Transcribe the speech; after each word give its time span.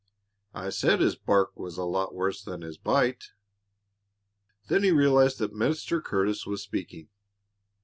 "I 0.55 0.71
said 0.71 0.99
his 0.99 1.15
bark 1.15 1.51
was 1.55 1.77
a 1.77 1.83
lot 1.83 2.15
worse 2.15 2.41
than 2.43 2.63
his 2.63 2.79
bite." 2.79 3.25
Then 4.67 4.81
he 4.81 4.89
realized 4.89 5.37
that 5.37 5.53
Mr. 5.53 6.03
Curtis 6.03 6.43
was 6.47 6.63
speaking. 6.63 7.09